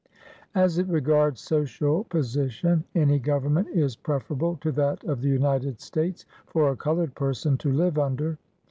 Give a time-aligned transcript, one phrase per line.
[0.55, 5.79] "As it regards social position, any government is pre ferable to that of the United
[5.79, 8.39] States for a colored person to live under.